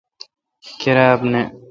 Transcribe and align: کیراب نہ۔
کیراب 0.79 1.19
نہ۔ 1.31 1.41